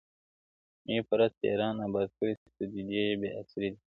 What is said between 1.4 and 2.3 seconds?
یاران اباد